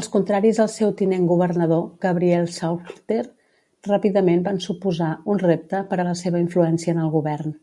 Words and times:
Els 0.00 0.08
contraris 0.16 0.58
al 0.64 0.68
seu 0.74 0.92
tinent 1.00 1.24
governador, 1.30 1.82
Gabriel 2.06 2.46
Slaughter, 2.58 3.18
ràpidament 3.90 4.46
van 4.46 4.62
suposar 4.68 5.10
un 5.36 5.42
repte 5.44 5.82
per 5.90 6.00
a 6.00 6.06
la 6.12 6.14
seva 6.22 6.44
influència 6.46 6.96
en 6.96 7.04
el 7.08 7.12
govern. 7.18 7.58